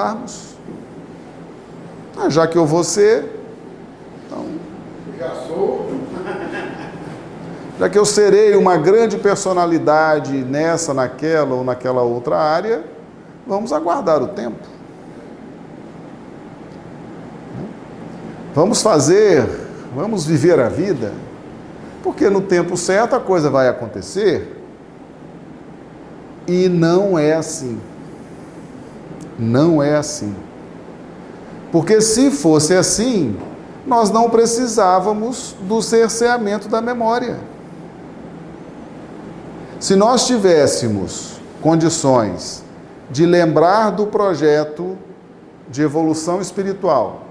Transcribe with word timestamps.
Ah, 0.00 0.16
já 2.28 2.46
que 2.46 2.56
eu 2.56 2.64
vou 2.64 2.84
ser, 2.84 3.34
então, 4.24 4.46
Já 5.18 5.34
sou. 5.48 5.90
já 7.80 7.90
que 7.90 7.98
eu 7.98 8.04
serei 8.04 8.54
uma 8.54 8.76
grande 8.76 9.18
personalidade 9.18 10.34
nessa, 10.44 10.94
naquela 10.94 11.52
ou 11.56 11.64
naquela 11.64 12.02
outra 12.02 12.36
área, 12.36 12.84
vamos 13.44 13.72
aguardar 13.72 14.22
o 14.22 14.28
tempo. 14.28 14.68
Vamos 18.54 18.80
fazer, 18.80 19.48
vamos 19.96 20.24
viver 20.24 20.60
a 20.60 20.68
vida, 20.68 21.12
porque 22.04 22.30
no 22.30 22.42
tempo 22.42 22.76
certo 22.76 23.16
a 23.16 23.20
coisa 23.20 23.50
vai 23.50 23.68
acontecer. 23.68 24.62
E 26.46 26.68
não 26.68 27.18
é 27.18 27.34
assim. 27.34 27.80
Não 29.38 29.82
é 29.82 29.96
assim. 29.96 30.34
Porque 31.70 32.00
se 32.00 32.30
fosse 32.30 32.74
assim, 32.74 33.36
nós 33.86 34.10
não 34.10 34.28
precisávamos 34.28 35.54
do 35.60 35.80
cerceamento 35.80 36.68
da 36.68 36.80
memória. 36.80 37.38
Se 39.78 39.94
nós 39.94 40.26
tivéssemos 40.26 41.38
condições 41.62 42.64
de 43.10 43.24
lembrar 43.24 43.90
do 43.90 44.06
projeto 44.06 44.98
de 45.68 45.82
evolução 45.82 46.40
espiritual 46.40 47.28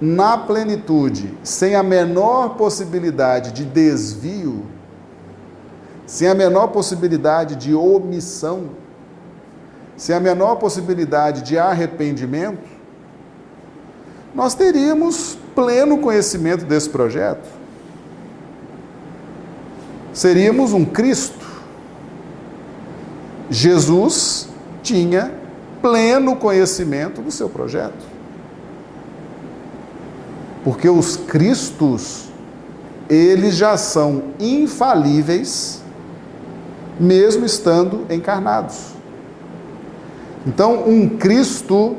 na 0.00 0.38
plenitude, 0.38 1.32
sem 1.42 1.74
a 1.74 1.82
menor 1.82 2.56
possibilidade 2.56 3.52
de 3.52 3.64
desvio, 3.64 4.64
sem 6.06 6.26
a 6.26 6.34
menor 6.34 6.68
possibilidade 6.68 7.54
de 7.54 7.74
omissão, 7.74 8.79
sem 10.00 10.16
a 10.16 10.18
menor 10.20 10.56
possibilidade 10.56 11.42
de 11.42 11.58
arrependimento, 11.58 12.66
nós 14.34 14.54
teríamos 14.54 15.36
pleno 15.54 15.98
conhecimento 15.98 16.64
desse 16.64 16.88
projeto. 16.88 17.46
Seríamos 20.10 20.72
um 20.72 20.86
Cristo. 20.86 21.46
Jesus 23.50 24.48
tinha 24.82 25.34
pleno 25.82 26.34
conhecimento 26.34 27.20
do 27.20 27.30
seu 27.30 27.50
projeto. 27.50 28.02
Porque 30.64 30.88
os 30.88 31.18
Cristos, 31.18 32.30
eles 33.06 33.54
já 33.54 33.76
são 33.76 34.22
infalíveis, 34.40 35.82
mesmo 36.98 37.44
estando 37.44 38.06
encarnados. 38.08 38.98
Então, 40.46 40.88
um 40.88 41.08
Cristo, 41.08 41.96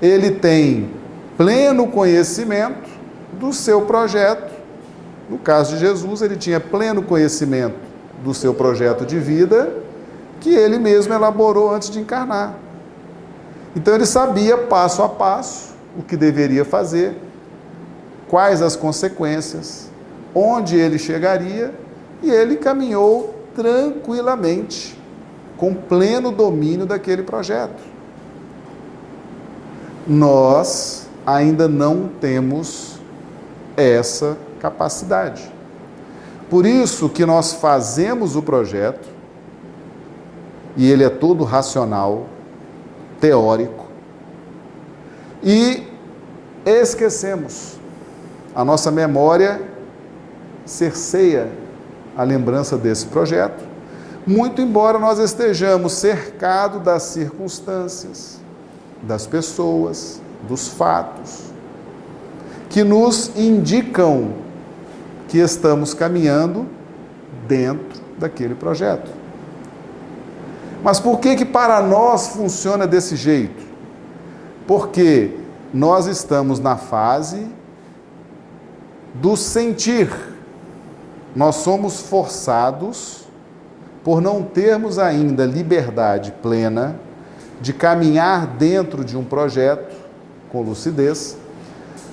ele 0.00 0.30
tem 0.30 0.90
pleno 1.36 1.88
conhecimento 1.88 2.88
do 3.32 3.52
seu 3.52 3.82
projeto. 3.82 4.54
No 5.28 5.38
caso 5.38 5.74
de 5.74 5.80
Jesus, 5.80 6.22
ele 6.22 6.36
tinha 6.36 6.60
pleno 6.60 7.02
conhecimento 7.02 7.76
do 8.22 8.32
seu 8.32 8.54
projeto 8.54 9.04
de 9.04 9.18
vida, 9.18 9.74
que 10.40 10.50
ele 10.50 10.78
mesmo 10.78 11.12
elaborou 11.12 11.74
antes 11.74 11.90
de 11.90 11.98
encarnar. 11.98 12.54
Então, 13.74 13.94
ele 13.94 14.06
sabia 14.06 14.56
passo 14.56 15.02
a 15.02 15.08
passo 15.08 15.74
o 15.98 16.02
que 16.02 16.16
deveria 16.16 16.64
fazer, 16.64 17.16
quais 18.28 18.62
as 18.62 18.76
consequências, 18.76 19.90
onde 20.34 20.76
ele 20.76 20.98
chegaria, 20.98 21.74
e 22.22 22.30
ele 22.30 22.56
caminhou 22.56 23.34
tranquilamente, 23.54 24.95
com 25.56 25.74
pleno 25.74 26.30
domínio 26.30 26.86
daquele 26.86 27.22
projeto. 27.22 27.82
Nós 30.06 31.08
ainda 31.26 31.66
não 31.66 32.08
temos 32.20 33.00
essa 33.76 34.36
capacidade. 34.60 35.50
Por 36.48 36.64
isso 36.64 37.08
que 37.08 37.26
nós 37.26 37.54
fazemos 37.54 38.36
o 38.36 38.42
projeto, 38.42 39.08
e 40.76 40.90
ele 40.90 41.02
é 41.02 41.08
todo 41.08 41.42
racional, 41.42 42.26
teórico, 43.20 43.86
e 45.42 45.86
esquecemos. 46.64 47.78
A 48.54 48.64
nossa 48.64 48.90
memória 48.90 49.60
cerceia 50.64 51.50
a 52.16 52.22
lembrança 52.22 52.76
desse 52.76 53.06
projeto, 53.06 53.62
muito 54.26 54.60
embora 54.60 54.98
nós 54.98 55.20
estejamos 55.20 55.92
cercados 55.92 56.82
das 56.82 57.04
circunstâncias, 57.04 58.40
das 59.02 59.24
pessoas, 59.26 60.20
dos 60.48 60.66
fatos, 60.66 61.44
que 62.68 62.82
nos 62.82 63.30
indicam 63.36 64.32
que 65.28 65.38
estamos 65.38 65.94
caminhando 65.94 66.66
dentro 67.46 68.00
daquele 68.18 68.54
projeto. 68.54 69.10
Mas 70.82 70.98
por 70.98 71.20
que 71.20 71.36
que 71.36 71.44
para 71.44 71.80
nós 71.80 72.28
funciona 72.28 72.86
desse 72.86 73.14
jeito? 73.14 73.64
Porque 74.66 75.36
nós 75.72 76.06
estamos 76.06 76.58
na 76.58 76.76
fase 76.76 77.46
do 79.14 79.36
sentir. 79.36 80.10
Nós 81.34 81.56
somos 81.56 82.00
forçados 82.00 83.25
por 84.06 84.20
não 84.20 84.40
termos 84.40 85.00
ainda 85.00 85.44
liberdade 85.44 86.32
plena 86.40 86.94
de 87.60 87.72
caminhar 87.72 88.46
dentro 88.46 89.04
de 89.04 89.16
um 89.16 89.24
projeto 89.24 89.96
com 90.48 90.62
lucidez, 90.62 91.36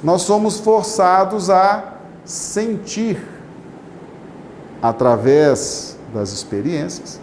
nós 0.04 0.24
somos 0.24 0.60
forçados 0.60 1.52
a 1.52 1.84
sentir 2.26 3.24
através 4.82 5.96
das 6.12 6.32
experiências 6.32 7.20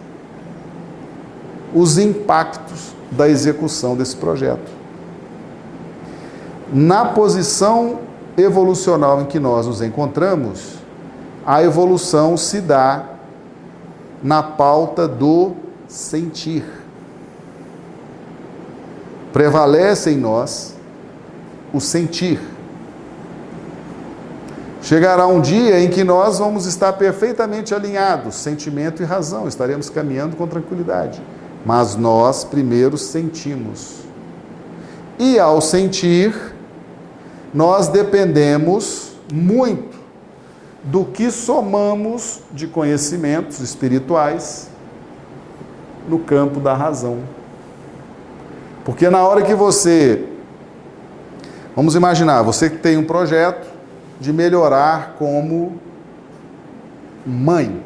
os 1.75 1.97
impactos 1.97 2.95
da 3.11 3.27
execução 3.27 3.97
desse 3.97 4.15
projeto. 4.15 4.71
Na 6.71 7.07
posição 7.07 7.99
evolucional 8.37 9.19
em 9.21 9.25
que 9.25 9.37
nós 9.37 9.67
nos 9.67 9.81
encontramos, 9.81 10.75
a 11.45 11.61
evolução 11.61 12.37
se 12.37 12.61
dá 12.61 13.10
na 14.21 14.43
pauta 14.43 15.07
do 15.07 15.53
sentir. 15.87 16.63
Prevalece 19.33 20.11
em 20.11 20.17
nós 20.17 20.75
o 21.73 21.79
sentir. 21.79 22.39
Chegará 24.81 25.27
um 25.27 25.39
dia 25.39 25.79
em 25.79 25.89
que 25.89 26.03
nós 26.03 26.39
vamos 26.39 26.65
estar 26.65 26.93
perfeitamente 26.93 27.73
alinhados, 27.73 28.35
sentimento 28.35 29.01
e 29.01 29.05
razão, 29.05 29.47
estaremos 29.47 29.89
caminhando 29.89 30.35
com 30.35 30.47
tranquilidade. 30.47 31.21
Mas 31.65 31.95
nós 31.95 32.43
primeiro 32.43 32.97
sentimos. 32.97 34.01
E 35.19 35.39
ao 35.39 35.61
sentir, 35.61 36.33
nós 37.53 37.87
dependemos 37.87 39.11
muito 39.31 39.90
do 40.83 41.05
que 41.05 41.29
somamos 41.29 42.41
de 42.51 42.67
conhecimentos 42.67 43.59
espirituais 43.59 44.69
no 46.07 46.19
campo 46.19 46.59
da 46.59 46.73
razão. 46.73 47.19
Porque 48.83 49.09
na 49.09 49.25
hora 49.25 49.43
que 49.43 49.53
você. 49.53 50.27
Vamos 51.75 51.95
imaginar, 51.95 52.41
você 52.41 52.69
que 52.69 52.77
tem 52.77 52.97
um 52.97 53.05
projeto 53.05 53.67
de 54.19 54.33
melhorar 54.33 55.15
como 55.17 55.79
mãe. 57.25 57.83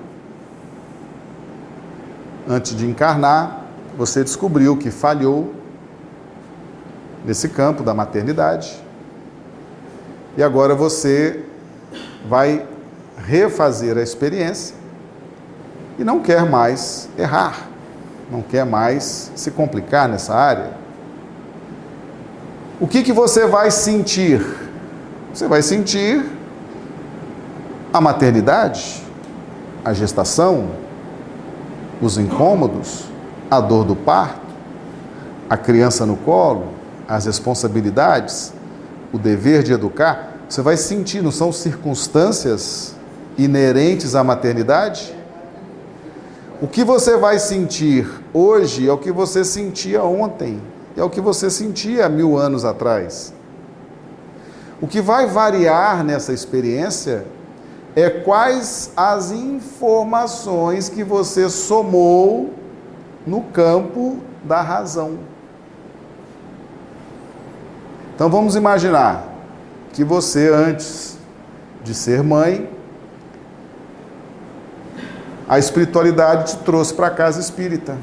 Antes 2.48 2.76
de 2.76 2.86
encarnar, 2.88 3.66
você 3.98 4.24
descobriu 4.24 4.78
que 4.78 4.90
falhou 4.90 5.54
nesse 7.26 7.50
campo 7.50 7.84
da 7.84 7.94
maternidade. 7.94 8.82
E 10.38 10.44
agora 10.44 10.76
você 10.76 11.44
vai 12.28 12.66
refazer 13.18 13.98
a 13.98 14.02
experiência 14.02 14.76
e 15.98 16.04
não 16.04 16.20
quer 16.20 16.46
mais 16.46 17.10
errar, 17.18 17.68
não 18.32 18.42
quer 18.42 18.66
mais 18.66 19.32
se 19.36 19.52
complicar 19.52 20.10
nessa 20.10 20.34
área. 20.34 20.72
O 22.80 22.88
que, 22.88 23.04
que 23.04 23.14
você 23.14 23.48
vai 23.48 23.72
sentir? 23.72 24.46
Você 25.34 25.48
vai 25.48 25.62
sentir 25.62 26.26
a 27.94 28.02
maternidade, 28.02 29.02
a 29.84 29.94
gestação, 29.94 30.70
os 32.02 32.18
incômodos, 32.18 33.06
a 33.50 33.62
dor 33.62 33.86
do 33.86 33.96
parto, 33.96 34.42
a 35.50 35.56
criança 35.56 36.06
no 36.06 36.18
colo, 36.18 36.68
as 37.08 37.26
responsabilidades, 37.26 38.54
o 39.14 39.18
dever 39.18 39.64
de 39.64 39.72
educar. 39.72 40.34
Você 40.50 40.62
vai 40.62 40.76
sentir, 40.76 41.22
não 41.22 41.32
são 41.32 41.52
circunstâncias 41.52 42.95
inerentes 43.38 44.16
à 44.16 44.24
maternidade? 44.24 45.16
O 46.62 46.68
que 46.68 46.84
você 46.84 47.18
vai 47.18 47.38
sentir 47.38 48.10
hoje 48.34 48.88
é 48.88 48.92
o 48.92 48.98
que 48.98 49.12
você 49.12 49.44
sentia 49.44 50.04
ontem, 50.04 50.62
e 50.96 51.02
ao 51.02 51.10
que 51.10 51.20
você 51.20 51.50
sentia 51.50 52.06
há 52.06 52.10
mil 52.10 52.38
anos 52.38 52.64
atrás. 52.64 53.34
O 54.82 54.88
que 54.88 55.02
vai 55.02 55.26
variar 55.28 56.04
nessa 56.04 56.34
experiência 56.34 57.26
é 57.96 58.10
quais 58.10 58.92
as 58.96 59.32
informações 59.32 60.90
que 60.90 61.04
você 61.04 61.50
somou 61.50 62.54
no 63.26 63.42
campo 63.42 64.18
da 64.44 64.62
razão. 64.62 65.18
Então 68.14 68.30
vamos 68.30 68.56
imaginar 68.56 69.28
que 69.92 70.04
você, 70.04 70.50
antes 70.50 71.18
de 71.84 71.94
ser 71.94 72.22
mãe, 72.24 72.70
a 75.48 75.60
espiritualidade 75.60 76.54
te 76.54 76.58
trouxe 76.60 76.94
para 76.94 77.08
a 77.08 77.12
casa 77.12 77.40
espírita. 77.40 77.98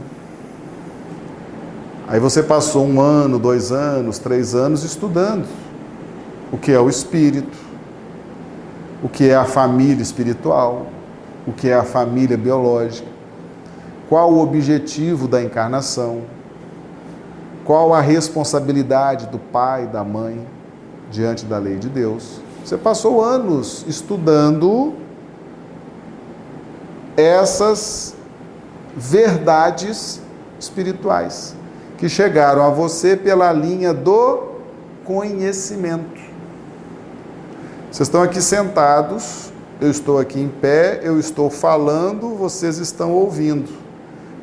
Aí 2.09 2.21
você 2.21 2.43
passou 2.43 2.87
um 2.87 3.00
ano, 3.00 3.39
dois 3.39 3.73
anos, 3.73 4.19
três 4.19 4.55
anos 4.55 4.85
estudando 4.85 5.47
o 6.53 6.59
que 6.59 6.71
é 6.71 6.79
o 6.79 6.89
espírito, 6.89 7.56
o 9.03 9.09
que 9.09 9.31
é 9.31 9.35
a 9.35 9.47
família 9.47 10.03
espiritual, 10.03 10.87
o 11.47 11.53
que 11.53 11.71
é 11.71 11.75
a 11.75 11.83
família 11.83 12.37
biológica, 12.37 13.09
qual 14.09 14.31
o 14.31 14.43
objetivo 14.43 15.27
da 15.27 15.43
encarnação, 15.43 16.21
qual 17.65 17.95
a 17.95 18.03
responsabilidade 18.03 19.29
do 19.29 19.38
pai, 19.38 19.87
da 19.87 20.05
mãe 20.05 20.47
diante 21.11 21.47
da 21.47 21.56
lei 21.56 21.77
de 21.77 21.88
Deus. 21.88 22.41
Você 22.62 22.77
passou 22.77 23.25
anos 23.25 23.85
estudando 23.88 24.93
essas 27.23 28.15
verdades 28.97 30.21
espirituais 30.59 31.55
que 31.97 32.09
chegaram 32.09 32.63
a 32.65 32.71
você 32.71 33.17
pela 33.17 33.53
linha 33.53 33.95
do 33.95 34.53
conhecimento. 35.05 36.21
Vocês 37.91 38.09
estão 38.09 38.23
aqui 38.23 38.41
sentados, 38.41 39.53
eu 39.81 39.91
estou 39.91 40.19
aqui 40.19 40.41
em 40.41 40.49
pé, 40.49 41.01
eu 41.03 41.19
estou 41.19 41.51
falando, 41.51 42.35
vocês 42.35 42.79
estão 42.79 43.13
ouvindo. 43.13 43.71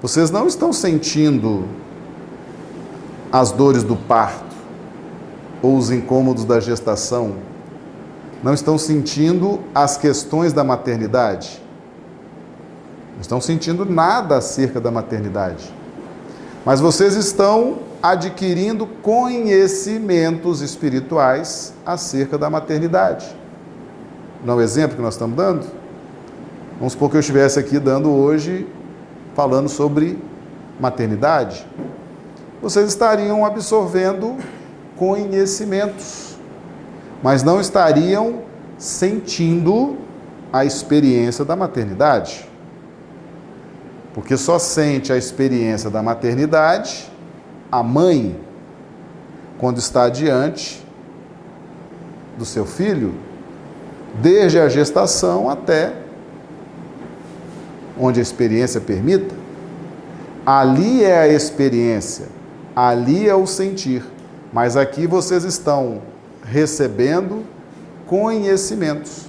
Vocês 0.01 0.31
não 0.31 0.47
estão 0.47 0.71
sentindo 0.71 1.65
as 3.31 3.51
dores 3.51 3.83
do 3.83 3.95
parto 3.95 4.55
ou 5.61 5.77
os 5.77 5.91
incômodos 5.91 6.45
da 6.45 6.59
gestação. 6.59 7.33
Não 8.41 8.53
estão 8.53 8.77
sentindo 8.77 9.59
as 9.75 9.97
questões 9.97 10.53
da 10.53 10.63
maternidade. 10.63 11.61
Não 13.19 13.21
estão 13.21 13.41
sentindo 13.41 13.83
nada 13.83 14.37
acerca 14.37 14.79
da 14.79 14.89
maternidade. 14.89 15.73
Mas 16.65 16.79
vocês 16.79 17.17
estão 17.17 17.79
adquirindo 18.01 18.87
conhecimentos 18.87 20.61
espirituais 20.61 21.73
acerca 21.85 22.37
da 22.37 22.49
maternidade. 22.49 23.27
Não 24.45 24.53
é 24.53 24.57
o 24.57 24.61
exemplo 24.61 24.95
que 24.95 25.01
nós 25.01 25.15
estamos 25.15 25.35
dando? 25.35 25.67
Vamos 26.77 26.93
supor 26.93 27.09
que 27.09 27.17
eu 27.17 27.19
estivesse 27.19 27.59
aqui 27.59 27.77
dando 27.77 28.09
hoje, 28.09 28.65
falando 29.35 29.67
sobre 29.67 30.17
maternidade. 30.79 31.67
Vocês 32.61 32.87
estariam 32.87 33.45
absorvendo 33.45 34.37
conhecimentos, 34.95 36.37
mas 37.21 37.43
não 37.43 37.59
estariam 37.59 38.43
sentindo 38.77 39.97
a 40.53 40.63
experiência 40.63 41.43
da 41.43 41.57
maternidade. 41.57 42.48
Porque 44.19 44.35
só 44.35 44.59
sente 44.59 45.13
a 45.13 45.17
experiência 45.17 45.89
da 45.89 46.03
maternidade 46.03 47.09
a 47.71 47.81
mãe 47.81 48.37
quando 49.57 49.77
está 49.77 50.09
diante 50.09 50.85
do 52.37 52.43
seu 52.43 52.65
filho, 52.65 53.13
desde 54.21 54.59
a 54.59 54.67
gestação 54.67 55.49
até 55.49 55.93
onde 57.97 58.19
a 58.19 58.21
experiência 58.21 58.81
permita. 58.81 59.33
Ali 60.45 61.01
é 61.01 61.17
a 61.17 61.27
experiência, 61.29 62.25
ali 62.75 63.25
é 63.25 63.33
o 63.33 63.47
sentir. 63.47 64.03
Mas 64.51 64.75
aqui 64.75 65.07
vocês 65.07 65.45
estão 65.45 66.01
recebendo 66.43 67.45
conhecimentos. 68.05 69.28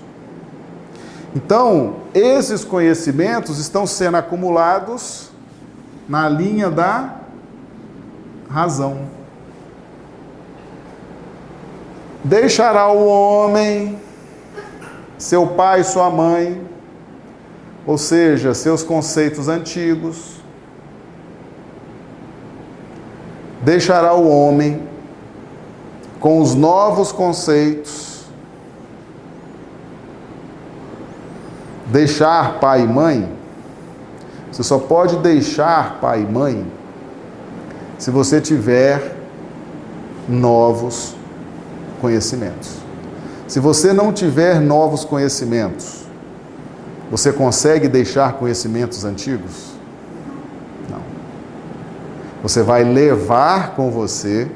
Então, 1.35 1.97
esses 2.13 2.65
conhecimentos 2.65 3.59
estão 3.59 3.87
sendo 3.87 4.17
acumulados 4.17 5.31
na 6.09 6.29
linha 6.29 6.71
da 6.71 7.17
razão. 8.49 9.09
Deixará 12.25 12.89
o 12.89 13.07
homem 13.07 13.99
seu 15.21 15.47
pai 15.49 15.85
sua 15.85 16.09
mãe, 16.09 16.67
ou 17.87 17.99
seja, 17.99 18.55
seus 18.55 18.83
conceitos 18.83 19.49
antigos. 19.49 20.37
Deixará 23.61 24.15
o 24.15 24.27
homem 24.27 24.89
com 26.19 26.41
os 26.41 26.55
novos 26.55 27.13
conceitos. 27.13 28.20
Deixar 31.91 32.61
pai 32.61 32.83
e 32.83 32.87
mãe, 32.87 33.33
você 34.51 34.63
só 34.63 34.79
pode 34.79 35.17
deixar 35.17 35.99
pai 36.01 36.23
e 36.23 36.27
mãe 36.27 36.67
se 37.99 38.11
você 38.11 38.41
tiver 38.41 39.17
novos 40.29 41.15
conhecimentos. 42.01 42.77
Se 43.47 43.59
você 43.59 43.93
não 43.93 44.13
tiver 44.13 44.61
novos 44.61 45.05
conhecimentos, 45.05 46.05
você 47.11 47.33
consegue 47.33 47.89
deixar 47.89 48.35
conhecimentos 48.35 49.05
antigos? 49.05 49.73
Não. 50.89 51.03
Você 52.43 52.63
vai 52.63 52.85
levar 52.85 53.75
com 53.75 53.91
você 53.91 54.49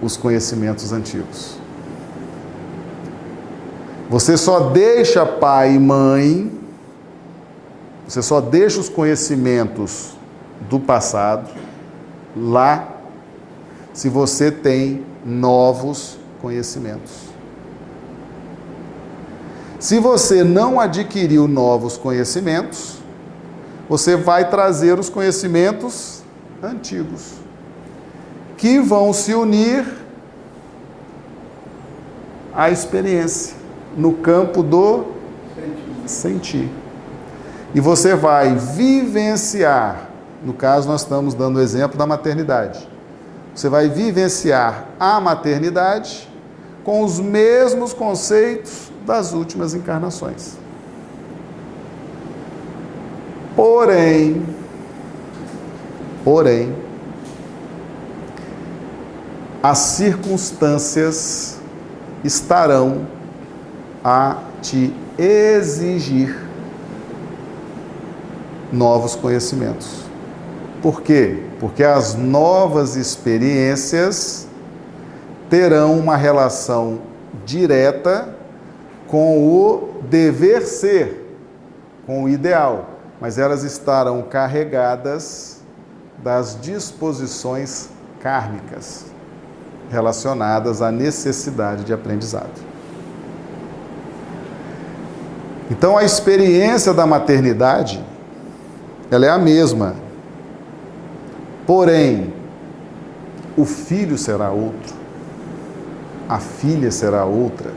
os 0.00 0.16
conhecimentos 0.16 0.92
antigos. 0.92 1.55
Você 4.08 4.36
só 4.36 4.70
deixa 4.70 5.26
pai 5.26 5.74
e 5.74 5.78
mãe, 5.80 6.52
você 8.06 8.22
só 8.22 8.40
deixa 8.40 8.78
os 8.78 8.88
conhecimentos 8.88 10.12
do 10.68 10.78
passado 10.78 11.50
lá 12.36 12.88
se 13.92 14.08
você 14.08 14.52
tem 14.52 15.04
novos 15.24 16.18
conhecimentos. 16.40 17.26
Se 19.80 19.98
você 19.98 20.44
não 20.44 20.78
adquiriu 20.78 21.48
novos 21.48 21.96
conhecimentos, 21.96 22.98
você 23.88 24.14
vai 24.14 24.48
trazer 24.48 24.98
os 25.00 25.08
conhecimentos 25.08 26.22
antigos, 26.62 27.32
que 28.56 28.78
vão 28.78 29.12
se 29.12 29.34
unir 29.34 29.84
à 32.54 32.70
experiência 32.70 33.55
no 33.96 34.12
campo 34.14 34.62
do 34.62 35.06
sentir. 36.06 36.70
E 37.74 37.80
você 37.80 38.14
vai 38.14 38.54
vivenciar 38.54 40.06
no 40.46 40.52
caso, 40.52 40.88
nós 40.88 41.02
estamos 41.02 41.34
dando 41.34 41.56
o 41.56 41.60
exemplo 41.60 41.98
da 41.98 42.06
maternidade. 42.06 42.88
Você 43.54 43.68
vai 43.68 43.88
vivenciar 43.88 44.86
a 44.98 45.20
maternidade 45.20 46.28
com 46.84 47.02
os 47.02 47.18
mesmos 47.18 47.92
conceitos 47.92 48.92
das 49.04 49.32
últimas 49.32 49.74
encarnações. 49.74 50.56
Porém, 53.56 54.46
porém, 56.22 56.76
as 59.62 59.78
circunstâncias 59.78 61.58
estarão 62.22 63.06
a 64.08 64.38
te 64.62 64.94
exigir 65.18 66.38
novos 68.72 69.16
conhecimentos. 69.16 70.04
Por 70.80 71.02
quê? 71.02 71.42
Porque 71.58 71.82
as 71.82 72.14
novas 72.14 72.94
experiências 72.94 74.46
terão 75.50 75.98
uma 75.98 76.16
relação 76.16 77.00
direta 77.44 78.32
com 79.08 79.44
o 79.44 80.00
dever 80.08 80.62
ser, 80.62 81.36
com 82.06 82.22
o 82.22 82.28
ideal, 82.28 82.90
mas 83.20 83.38
elas 83.38 83.64
estarão 83.64 84.22
carregadas 84.22 85.62
das 86.22 86.56
disposições 86.60 87.88
kármicas 88.20 89.06
relacionadas 89.90 90.80
à 90.80 90.92
necessidade 90.92 91.82
de 91.82 91.92
aprendizado. 91.92 92.65
Então 95.70 95.96
a 95.96 96.04
experiência 96.04 96.94
da 96.94 97.06
maternidade 97.06 98.02
ela 99.10 99.26
é 99.26 99.30
a 99.30 99.38
mesma. 99.38 99.94
Porém, 101.66 102.32
o 103.56 103.64
filho 103.64 104.18
será 104.18 104.50
outro, 104.50 104.94
a 106.28 106.38
filha 106.38 106.90
será 106.90 107.24
outra, 107.24 107.72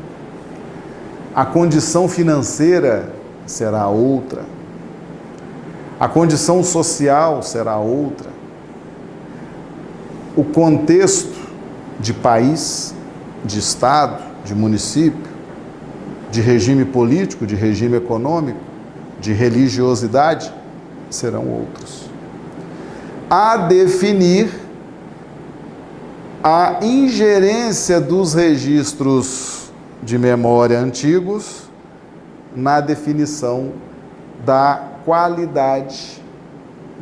a 1.33 1.45
condição 1.45 2.07
financeira 2.07 3.11
será 3.45 3.87
outra, 3.87 4.43
a 5.99 6.07
condição 6.07 6.63
social 6.63 7.41
será 7.41 7.77
outra, 7.77 8.29
o 10.35 10.43
contexto 10.43 11.49
de 11.99 12.13
país, 12.13 12.93
de 13.43 13.59
estado, 13.59 14.21
de 14.43 14.53
município, 14.53 15.28
de 16.31 16.41
regime 16.41 16.85
político, 16.85 17.45
de 17.45 17.55
regime 17.55 17.97
econômico, 17.97 18.59
de 19.19 19.33
religiosidade 19.33 20.53
serão 21.09 21.47
outros. 21.47 22.09
A 23.29 23.57
definir 23.57 24.49
a 26.43 26.79
ingerência 26.81 27.99
dos 27.99 28.33
registros 28.33 29.71
de 30.01 30.17
memória 30.17 30.79
antigos 30.79 31.63
na 32.55 32.79
definição 32.79 33.73
da 34.45 34.81
qualidade 35.03 36.21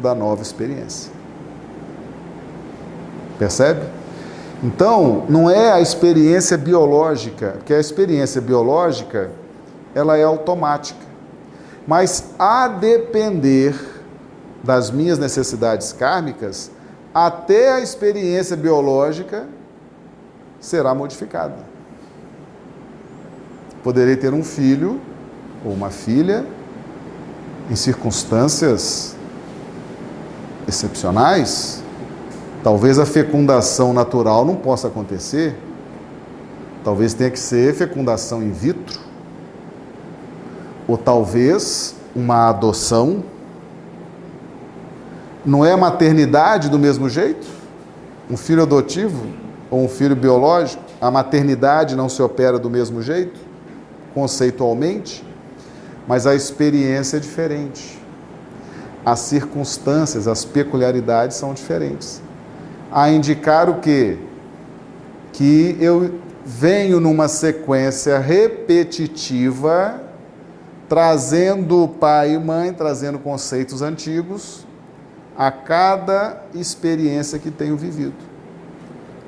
da 0.01 0.15
nova 0.15 0.41
experiência. 0.41 1.12
Percebe? 3.38 3.97
Então, 4.63 5.25
não 5.29 5.49
é 5.49 5.71
a 5.71 5.79
experiência 5.79 6.57
biológica, 6.57 7.53
porque 7.57 7.73
a 7.73 7.79
experiência 7.79 8.41
biológica 8.41 9.29
ela 9.93 10.17
é 10.17 10.23
automática. 10.23 11.05
Mas 11.87 12.31
a 12.37 12.67
depender 12.67 13.75
das 14.63 14.91
minhas 14.91 15.19
necessidades 15.19 15.93
kármicas, 15.93 16.71
até 17.13 17.73
a 17.73 17.79
experiência 17.79 18.57
biológica 18.57 19.47
será 20.59 20.93
modificada. 20.93 21.55
Poderei 23.83 24.15
ter 24.15 24.33
um 24.33 24.43
filho 24.43 24.99
ou 25.63 25.71
uma 25.71 25.89
filha 25.89 26.45
em 27.69 27.75
circunstâncias 27.75 29.15
excepcionais. 30.67 31.83
Talvez 32.67 33.00
a 33.00 33.05
fecundação 33.05 33.93
natural 33.93 34.43
não 34.43 34.53
possa 34.53 34.89
acontecer. 34.89 35.55
Talvez 36.83 37.13
tenha 37.13 37.31
que 37.31 37.39
ser 37.39 37.74
fecundação 37.74 38.43
in 38.43 38.51
vitro. 38.51 39.00
Ou 40.86 40.97
talvez 40.97 41.95
uma 42.13 42.50
adoção. 42.50 43.24
Não 45.45 45.63
é 45.63 45.74
maternidade 45.77 46.67
do 46.67 46.77
mesmo 46.77 47.07
jeito? 47.09 47.47
Um 48.29 48.36
filho 48.36 48.63
adotivo 48.63 49.25
ou 49.71 49.86
um 49.86 49.88
filho 49.88 50.13
biológico, 50.13 50.83
a 51.00 51.09
maternidade 51.09 51.95
não 51.95 52.09
se 52.09 52.21
opera 52.21 52.59
do 52.59 52.69
mesmo 52.69 53.01
jeito, 53.01 53.39
conceitualmente? 54.13 55.25
mas 56.05 56.27
a 56.27 56.36
experiência 56.36 57.15
é 57.15 57.19
diferente. 57.21 57.97
As 59.05 59.19
circunstâncias, 59.19 60.27
as 60.27 60.43
peculiaridades 60.43 61.38
são 61.38 61.53
diferentes. 61.53 62.26
A 62.91 63.10
indicar 63.10 63.70
o 63.70 63.79
quê? 63.79 64.17
Que 65.34 65.77
eu 65.79 66.20
venho 66.46 67.00
numa 67.00 67.27
sequência 67.27 68.17
repetitiva, 68.20 70.01
trazendo 70.88 71.88
pai 72.00 72.34
e 72.34 72.39
mãe, 72.39 72.72
trazendo 72.72 73.20
conceitos 73.20 73.82
antigos 73.82 74.65
a 75.38 75.51
cada 75.51 76.41
experiência 76.56 77.38
que 77.38 77.51
tenho 77.51 77.77
vivido. 77.77 78.15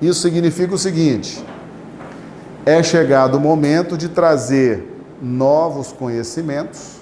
Isso 0.01 0.21
significa 0.21 0.73
o 0.73 0.77
seguinte: 0.77 1.43
é 2.65 2.81
chegado 2.81 3.35
o 3.35 3.39
momento 3.39 3.97
de 3.97 4.09
trazer 4.09 4.87
novos 5.21 5.91
conhecimentos 5.91 6.99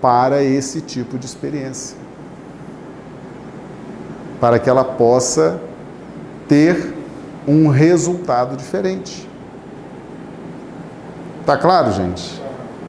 para 0.00 0.42
esse 0.42 0.80
tipo 0.80 1.18
de 1.18 1.26
experiência. 1.26 1.99
Para 4.40 4.58
que 4.58 4.68
ela 4.68 4.84
possa 4.84 5.60
ter 6.48 6.94
um 7.46 7.68
resultado 7.68 8.56
diferente. 8.56 9.28
Tá 11.44 11.56
claro, 11.56 11.92
gente? 11.92 12.39